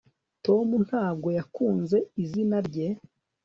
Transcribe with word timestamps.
tom 0.45 0.67
ntabwo 0.87 1.27
yakunze 1.37 1.97
izina 2.23 2.57
rye 2.67 2.87